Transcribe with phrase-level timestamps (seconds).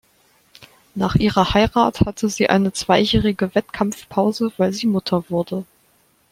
[0.95, 5.63] Nach ihrer Heirat hatte sie eine zweijährige Wettkampfpause, weil sie Mutter wurde.